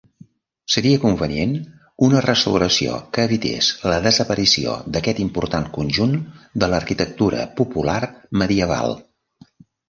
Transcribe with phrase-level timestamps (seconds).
[0.75, 1.51] Seria convenient
[2.07, 6.17] una restauració que evités la desaparició d'aquest important conjunt
[6.65, 8.01] de l'arquitectura popular
[8.45, 8.99] medieval.